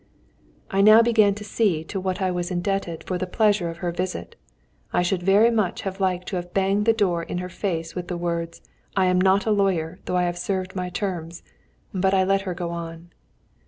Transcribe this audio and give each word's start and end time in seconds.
I 0.71 0.81
now 0.81 1.03
began 1.03 1.35
to 1.35 1.43
see 1.43 1.83
to 1.83 1.99
what 1.99 2.23
I 2.23 2.31
was 2.31 2.49
indebted 2.49 3.03
for 3.03 3.19
the 3.19 3.27
pleasure 3.27 3.69
of 3.69 3.77
her 3.85 3.91
visit. 3.91 4.35
I 4.91 5.03
should 5.03 5.21
very 5.21 5.51
much 5.51 5.83
have 5.83 5.99
liked 5.99 6.27
to 6.29 6.37
have 6.37 6.55
banged 6.55 6.85
the 6.87 6.91
door 6.93 7.21
in 7.21 7.37
her 7.37 7.49
face 7.49 7.93
with 7.93 8.07
the 8.07 8.17
words: 8.17 8.63
"I 8.97 9.05
am 9.05 9.21
not 9.21 9.45
a 9.45 9.51
lawyer, 9.51 9.99
though 10.05 10.17
I 10.17 10.23
have 10.23 10.39
served 10.39 10.75
my 10.75 10.89
terms!" 10.89 11.43
But 11.93 12.15
I 12.15 12.23
let 12.23 12.41
her 12.49 12.55
go 12.55 12.71
on. 12.71 13.11